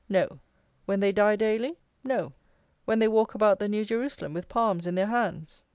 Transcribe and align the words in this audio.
no; 0.09 0.39
when 0.87 0.99
they 0.99 1.11
die 1.11 1.35
daily? 1.35 1.77
no; 2.03 2.33
when 2.85 2.97
they 2.97 3.07
walk 3.07 3.35
about 3.35 3.59
the 3.59 3.69
New 3.69 3.85
Jerusalem 3.85 4.33
with 4.33 4.49
palms 4.49 4.87
in 4.87 4.95
their 4.95 5.05
hands? 5.05 5.61